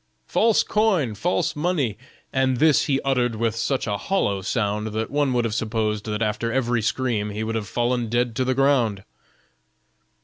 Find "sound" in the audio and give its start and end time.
4.41-4.87